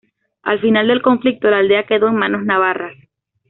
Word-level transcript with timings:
Al 0.41 0.59
final 0.59 0.87
del 0.87 1.03
conflicto 1.03 1.47
la 1.51 1.59
aldea 1.59 1.85
quedó 1.85 2.07
en 2.07 2.15
manos 2.15 2.43
navarras. 2.43 2.95